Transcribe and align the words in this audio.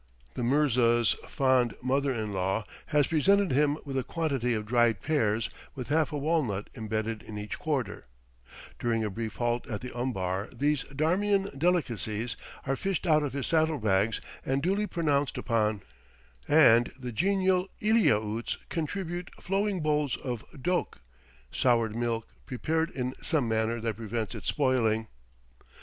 The 0.33 0.41
mirza's 0.41 1.13
fond 1.27 1.75
mother 1.83 2.11
in 2.11 2.33
law 2.33 2.65
has 2.87 3.05
presented 3.05 3.51
him 3.51 3.77
with 3.85 3.95
a 3.99 4.03
quantity 4.03 4.55
of 4.55 4.65
dried 4.65 4.99
pears 4.99 5.51
with 5.75 5.89
half 5.89 6.11
a 6.11 6.17
walnut 6.17 6.71
imbedded 6.73 7.21
in 7.21 7.37
each 7.37 7.59
quarter; 7.59 8.07
during 8.79 9.03
a 9.03 9.11
brief 9.11 9.35
halt 9.35 9.69
at 9.69 9.81
the 9.81 9.95
umbar 9.95 10.49
these 10.51 10.85
Darmian 10.85 11.55
delicacies 11.55 12.35
are 12.65 12.75
fished 12.75 13.05
out 13.05 13.21
of 13.21 13.33
his 13.33 13.45
saddle 13.45 13.77
bags 13.77 14.19
and 14.43 14.63
duly 14.63 14.87
pronounced 14.87 15.37
upon, 15.37 15.83
and 16.47 16.87
the 16.99 17.11
genial 17.11 17.67
Eliautes 17.79 18.57
contribute 18.69 19.29
flowing 19.39 19.81
bowls 19.81 20.17
of 20.17 20.43
doke 20.59 21.01
(soured 21.51 21.95
milk, 21.95 22.25
prepared 22.47 22.89
in 22.89 23.13
some 23.21 23.47
manner 23.47 23.79
that 23.79 23.97
prevents 23.97 24.33
its 24.33 24.47
spoiling). 24.47 25.05